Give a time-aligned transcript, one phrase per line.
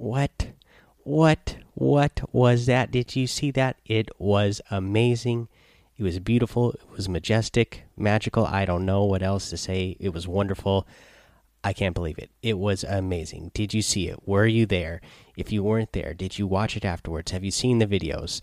[0.00, 0.48] what?
[1.04, 1.56] What?
[1.74, 2.90] What was that?
[2.90, 3.76] Did you see that?
[3.84, 5.48] It was amazing.
[5.98, 6.72] It was beautiful.
[6.72, 8.46] It was majestic, magical.
[8.46, 9.96] I don't know what else to say.
[10.00, 10.86] It was wonderful.
[11.62, 12.30] I can't believe it.
[12.42, 13.50] It was amazing.
[13.52, 14.26] Did you see it?
[14.26, 15.02] Were you there?
[15.36, 17.32] If you weren't there, did you watch it afterwards?
[17.32, 18.40] Have you seen the videos?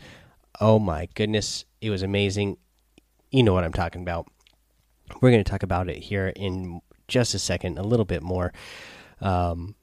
[0.62, 2.58] Oh my goodness, it was amazing.
[3.32, 4.28] You know what I'm talking about.
[5.22, 8.54] We're going to talk about it here in just a second, a little bit more.
[9.22, 9.74] Um,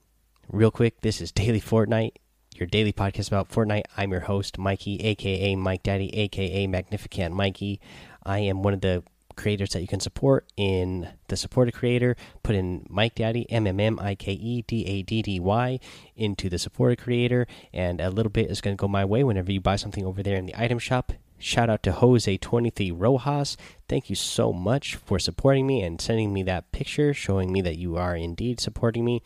[0.48, 2.12] real quick, this is Daily Fortnite,
[2.54, 3.84] your daily podcast about Fortnite.
[3.96, 7.80] I'm your host, Mikey, aka Mike Daddy, aka Magnificent Mikey.
[8.24, 9.02] I am one of the
[9.36, 12.16] creators that you can support in the supported creator.
[12.42, 15.80] Put in Mike Daddy, M M M I K E D A D D Y,
[16.16, 19.50] into the supported creator, and a little bit is going to go my way whenever
[19.50, 21.12] you buy something over there in the item shop.
[21.44, 23.58] Shout out to Jose23 Rojas.
[23.86, 27.76] Thank you so much for supporting me and sending me that picture, showing me that
[27.76, 29.20] you are indeed supporting me.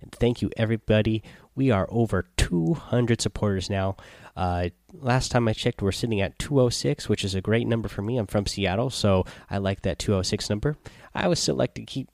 [0.00, 1.22] And thank you, everybody.
[1.54, 3.98] We are over 200 supporters now.
[4.34, 8.00] Uh, last time I checked, we're sitting at 206, which is a great number for
[8.00, 8.16] me.
[8.16, 10.78] I'm from Seattle, so I like that 206 number.
[11.14, 12.08] I always still like to keep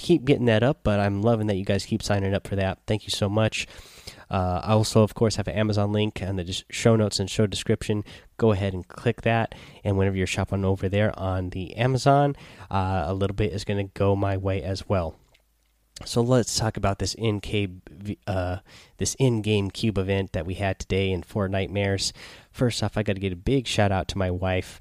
[0.00, 2.78] keep getting that up, but I'm loving that you guys keep signing up for that.
[2.86, 3.66] Thank you so much.
[4.30, 7.46] Uh, I also, of course, have an Amazon link and the show notes and show
[7.46, 8.04] description.
[8.36, 9.54] Go ahead and click that.
[9.82, 12.36] And whenever you're shopping over there on the Amazon,
[12.70, 15.16] uh, a little bit is going to go my way as well.
[16.06, 17.42] So let's talk about this in
[18.26, 18.58] uh,
[18.96, 22.14] this in-game cube event that we had today in Fortnite matches.
[22.50, 24.80] First off, I got to get a big shout out to my wife.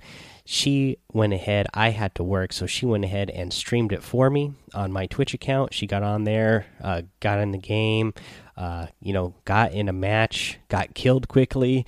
[0.51, 1.67] She went ahead.
[1.75, 5.05] I had to work, so she went ahead and streamed it for me on my
[5.05, 5.75] Twitch account.
[5.75, 8.15] She got on there, uh, got in the game,
[8.57, 11.85] uh, you know, got in a match, got killed quickly.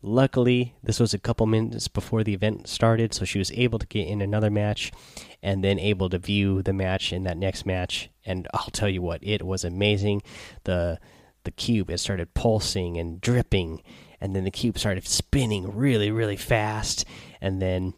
[0.00, 3.86] Luckily, this was a couple minutes before the event started, so she was able to
[3.86, 4.90] get in another match
[5.42, 8.08] and then able to view the match in that next match.
[8.24, 10.22] And I'll tell you what, it was amazing.
[10.64, 10.98] The
[11.44, 13.82] the cube it started pulsing and dripping,
[14.20, 17.04] and then the cube started spinning really, really fast,
[17.40, 17.94] and then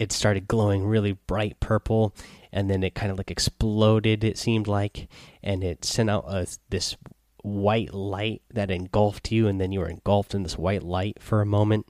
[0.00, 2.14] it started glowing really bright purple,
[2.50, 4.24] and then it kind of like exploded.
[4.24, 5.08] It seemed like,
[5.42, 6.96] and it sent out a, this
[7.42, 11.42] white light that engulfed you, and then you were engulfed in this white light for
[11.42, 11.84] a moment.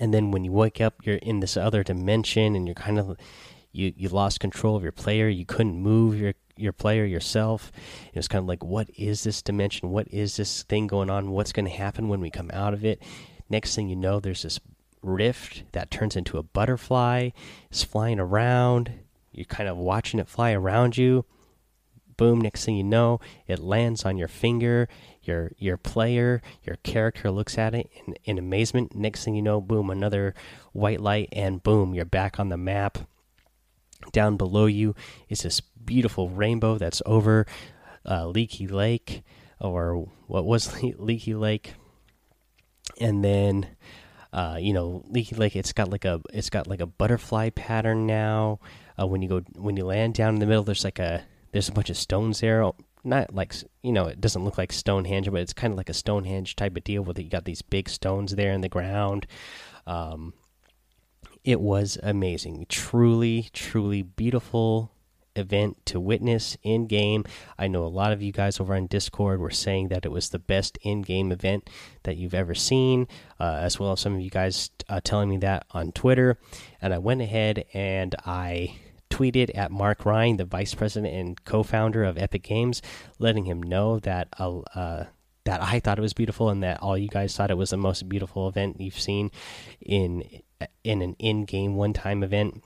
[0.00, 3.16] And then when you wake up, you're in this other dimension, and you're kind of
[3.70, 5.28] you you lost control of your player.
[5.28, 7.70] You couldn't move your your player yourself.
[8.08, 9.90] It was kind of like, what is this dimension?
[9.90, 11.30] What is this thing going on?
[11.30, 13.00] What's going to happen when we come out of it?
[13.48, 14.58] Next thing you know, there's this
[15.04, 17.30] rift that turns into a butterfly.
[17.70, 18.92] It's flying around.
[19.32, 21.24] You're kind of watching it fly around you.
[22.16, 22.40] Boom!
[22.40, 24.88] Next thing you know, it lands on your finger.
[25.24, 28.94] Your your player, your character looks at it in, in amazement.
[28.94, 29.90] Next thing you know, boom!
[29.90, 30.34] Another
[30.72, 31.92] white light, and boom!
[31.92, 32.98] You're back on the map
[34.12, 34.94] down below you
[35.28, 37.46] is this beautiful rainbow that's over
[38.08, 39.22] uh, Leaky Lake,
[39.60, 41.74] or what was Leaky Lake,
[43.00, 43.68] and then
[44.34, 45.54] uh, you know Lake.
[45.54, 48.58] It's got like a it's got like a butterfly pattern now.
[49.00, 51.22] Uh, when you go when you land down in the middle, there's like a
[51.52, 52.68] there's a bunch of stones there.
[53.04, 55.94] Not like you know, it doesn't look like Stonehenge, but it's kind of like a
[55.94, 57.02] Stonehenge type of deal.
[57.02, 59.28] Where you got these big stones there in the ground.
[59.86, 60.34] Um,
[61.44, 62.66] it was amazing.
[62.68, 64.93] Truly, truly beautiful
[65.36, 67.24] event to witness in game.
[67.58, 70.30] I know a lot of you guys over on Discord were saying that it was
[70.30, 71.68] the best in game event
[72.04, 73.08] that you've ever seen,
[73.40, 76.38] uh, as well as some of you guys uh, telling me that on Twitter.
[76.80, 78.76] And I went ahead and I
[79.10, 82.82] tweeted at Mark Rein, the vice president and co founder of Epic Games,
[83.18, 84.28] letting him know that.
[84.38, 85.04] Uh, uh,
[85.44, 87.76] that I thought it was beautiful, and that all you guys thought it was the
[87.76, 89.30] most beautiful event you've seen
[89.78, 90.24] in
[90.82, 92.64] in an in-game one-time event.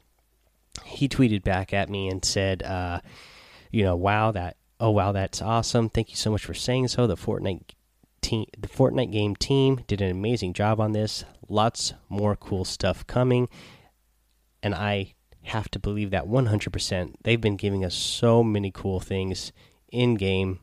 [0.84, 3.00] He tweeted back at me and said, uh,
[3.70, 5.88] "You know, wow, that oh wow, that's awesome.
[5.88, 7.06] Thank you so much for saying so.
[7.06, 7.70] The Fortnite
[8.20, 11.24] team, the Fortnite game team did an amazing job on this.
[11.48, 13.48] Lots more cool stuff coming,
[14.62, 17.14] and I have to believe that 100%.
[17.24, 19.52] They've been giving us so many cool things
[19.90, 20.60] in game,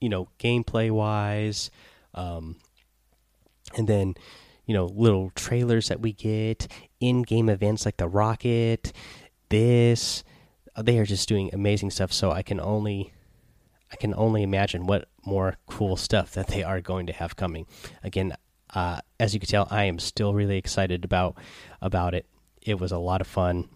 [0.00, 1.70] you know, gameplay wise,
[2.14, 2.56] um,
[3.76, 4.14] and then
[4.66, 6.68] you know little trailers that we get
[7.00, 8.92] in-game events like the rocket
[9.48, 10.24] this
[10.76, 13.12] uh, they are just doing amazing stuff so i can only
[13.92, 17.66] i can only imagine what more cool stuff that they are going to have coming.
[18.02, 18.34] Again
[18.74, 21.36] uh, as you can tell i am still really excited about
[21.80, 22.26] about it.
[22.62, 23.68] It was a lot of fun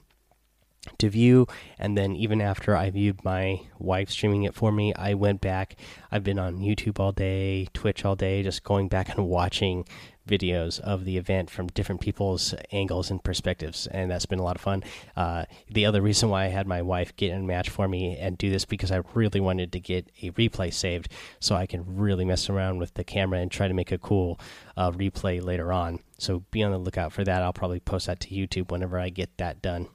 [0.98, 1.46] to view
[1.78, 5.76] and then even after i viewed my wife streaming it for me i went back
[6.10, 9.84] i've been on youtube all day twitch all day just going back and watching
[10.26, 14.56] videos of the event from different people's angles and perspectives, and that's been a lot
[14.56, 14.82] of fun.
[15.16, 18.16] Uh, the other reason why I had my wife get in a match for me
[18.16, 21.08] and do this because I really wanted to get a replay saved
[21.40, 24.38] so I can really mess around with the camera and try to make a cool
[24.76, 26.00] uh, replay later on.
[26.18, 27.42] So be on the lookout for that.
[27.42, 29.88] I'll probably post that to YouTube whenever I get that done.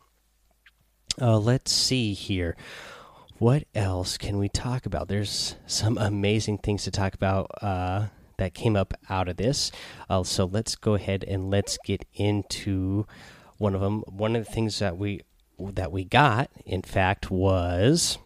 [1.20, 2.56] Uh, let's see here.
[3.40, 5.08] What else can we talk about?
[5.08, 8.08] There's some amazing things to talk about uh,
[8.38, 9.72] that came up out of this.
[10.10, 13.06] Uh, so let's go ahead and let's get into
[13.58, 14.04] one of them.
[14.08, 15.22] One of the things that we
[15.60, 18.20] that we got, in fact, was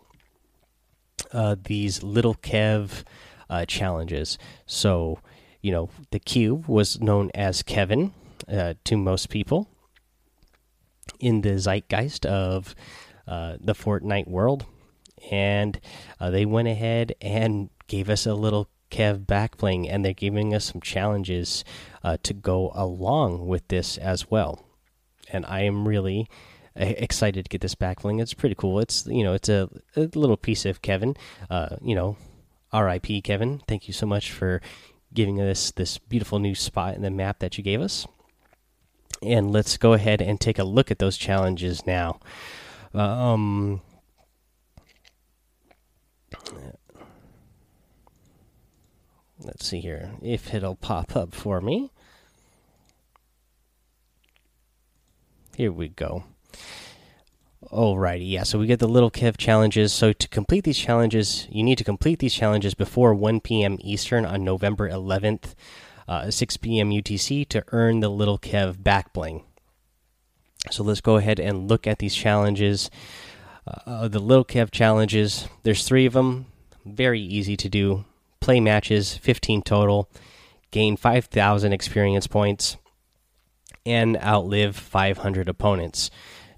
[1.31, 3.03] uh, these little Kev
[3.49, 4.37] uh, challenges.
[4.65, 5.19] So
[5.61, 8.13] you know, the cube was known as Kevin
[8.51, 9.67] uh, to most people
[11.19, 12.75] in the zeitgeist of
[13.27, 14.65] uh, the Fortnite world,
[15.29, 15.79] and
[16.19, 20.53] uh, they went ahead and gave us a little Kev back bling, and they're giving
[20.53, 21.63] us some challenges
[22.03, 24.65] uh, to go along with this as well.
[25.31, 26.27] And I am really
[26.79, 28.19] uh, excited to get this back bling.
[28.19, 28.79] It's pretty cool.
[28.79, 31.15] It's you know, it's a, a little piece of Kevin.
[31.49, 32.17] Uh, you know,
[32.73, 33.21] R.I.P.
[33.21, 33.61] Kevin.
[33.67, 34.61] Thank you so much for
[35.13, 38.07] giving us this beautiful new spot in the map that you gave us.
[39.23, 42.19] And let's go ahead and take a look at those challenges now.
[42.93, 43.81] Um,
[49.39, 51.91] let's see here if it'll pop up for me.
[55.55, 56.23] Here we go.
[57.65, 58.43] Alrighty, yeah.
[58.43, 59.93] So we get the little Kev challenges.
[59.93, 63.77] So to complete these challenges, you need to complete these challenges before 1 p.m.
[63.81, 65.53] Eastern on November 11th,
[66.11, 66.89] uh, 6 p.m.
[66.89, 69.45] UTC to earn the little Kev back bling.
[70.69, 72.91] So let's go ahead and look at these challenges.
[73.65, 75.47] Uh, the little Kev challenges.
[75.63, 76.47] There's three of them.
[76.85, 78.03] Very easy to do.
[78.41, 80.09] Play matches, 15 total.
[80.71, 82.75] Gain 5,000 experience points,
[83.85, 86.11] and outlive 500 opponents.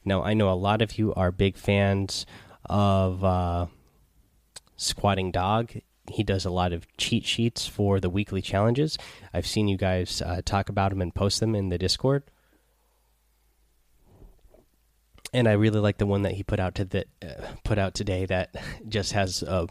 [0.03, 2.25] Now, I know a lot of you are big fans
[2.65, 3.67] of uh,
[4.77, 5.73] Squatting Dog.
[6.09, 8.97] He does a lot of cheat sheets for the weekly challenges.
[9.33, 12.23] I've seen you guys uh, talk about them and post them in the Discord.
[15.33, 17.95] And I really like the one that he put out to the uh, put out
[17.95, 18.55] today that
[18.87, 19.65] just has uh,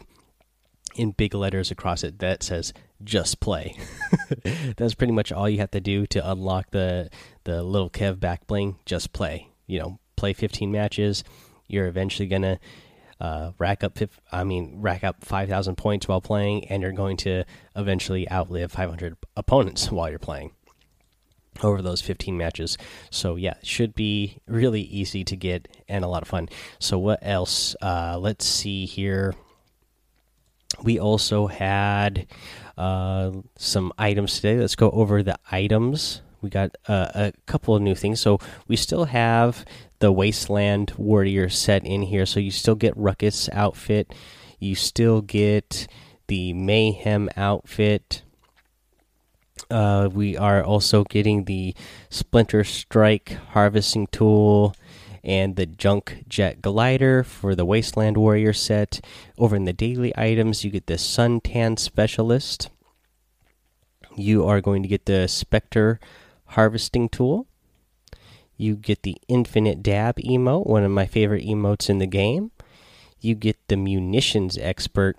[0.95, 3.77] in big letters across it that says "Just play."
[4.77, 7.09] That's pretty much all you have to do to unlock the
[7.45, 8.77] the little Kev back bling.
[8.85, 9.49] Just play.
[9.65, 11.23] You know, play 15 matches,
[11.67, 12.59] you're eventually gonna
[13.23, 13.97] uh, rack up.
[14.31, 19.15] I mean, rack up 5,000 points while playing, and you're going to eventually outlive 500
[19.37, 20.51] opponents while you're playing
[21.61, 22.77] over those 15 matches.
[23.09, 26.49] So yeah, should be really easy to get and a lot of fun.
[26.79, 27.75] So what else?
[27.81, 29.33] Uh, let's see here.
[30.83, 32.27] We also had
[32.77, 34.59] uh, some items today.
[34.59, 36.21] Let's go over the items.
[36.43, 38.19] We got uh, a couple of new things.
[38.19, 39.65] So we still have
[39.99, 42.25] the Wasteland Warrior set in here.
[42.25, 44.13] So you still get Ruckus outfit,
[44.59, 45.87] you still get
[46.27, 48.21] the Mayhem outfit.
[49.69, 51.73] Uh, we are also getting the
[52.09, 54.75] Splinter Strike harvesting tool
[55.23, 58.99] and the Junk Jet glider for the Wasteland Warrior set.
[59.37, 62.69] Over in the daily items, you get the Suntan Specialist.
[64.15, 65.99] You are going to get the Spectre
[66.53, 67.47] harvesting tool
[68.57, 72.51] you get the infinite dab emote, one of my favorite emotes in the game.
[73.19, 75.17] You get the munitions expert,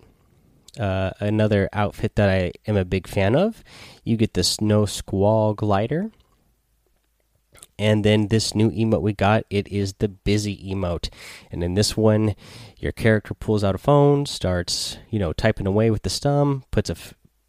[0.79, 3.65] uh, another outfit that I am a big fan of.
[4.05, 6.11] You get the snow squall glider.
[7.77, 11.09] And then this new emote we got, it is the busy emote.
[11.51, 12.37] And in this one,
[12.79, 16.89] your character pulls out a phone, starts, you know, typing away with the stum, puts
[16.89, 16.97] a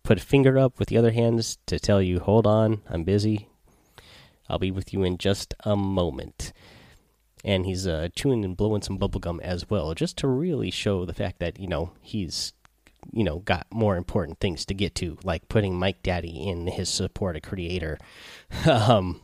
[0.01, 3.50] put a finger up with the other hands to tell you, "Hold on, I'm busy.
[4.50, 6.54] I'll be with you in just a moment.
[7.44, 11.14] And he's uh, chewing and blowing some bubblegum as well, just to really show the
[11.14, 12.54] fact that, you know, he's,
[13.12, 16.90] you know, got more important things to get to, like putting Mike Daddy in his
[16.90, 18.00] support a creator.
[18.66, 19.22] um,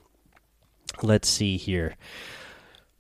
[1.02, 1.96] let's see here.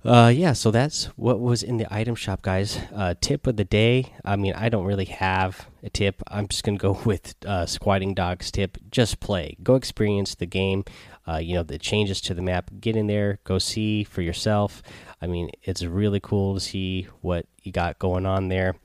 [0.03, 2.79] Uh, yeah, so that's what was in the item shop, guys.
[2.93, 4.11] Uh, tip of the day.
[4.25, 6.23] I mean, I don't really have a tip.
[6.27, 8.77] I'm just gonna go with uh, Squatting Dog's tip.
[8.89, 9.57] Just play.
[9.61, 10.85] Go experience the game
[11.27, 14.81] uh, you know the changes to the map get in there go see for yourself
[15.21, 18.75] i mean it's really cool to see what you got going on there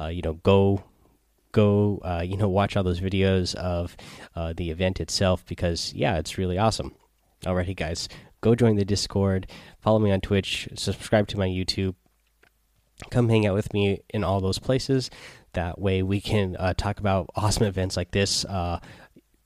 [0.00, 0.82] uh, you know go
[1.52, 3.96] go uh, you know watch all those videos of
[4.34, 6.94] uh, the event itself because yeah it's really awesome
[7.44, 8.08] alrighty guys
[8.42, 9.46] go join the discord
[9.80, 11.94] follow me on twitch subscribe to my youtube
[13.10, 15.08] come hang out with me in all those places
[15.54, 18.78] that way we can uh, talk about awesome events like this uh,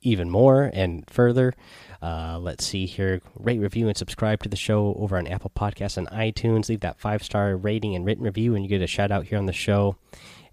[0.06, 1.52] even more and further.
[2.00, 3.20] Uh, let's see here.
[3.34, 6.68] Rate, review, and subscribe to the show over on Apple Podcasts and iTunes.
[6.68, 9.38] Leave that five star rating and written review, and you get a shout out here
[9.38, 9.96] on the show.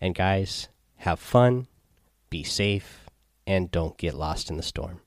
[0.02, 1.68] And guys, have fun,
[2.30, 3.06] be safe,
[3.46, 5.02] and don't get lost in the storm.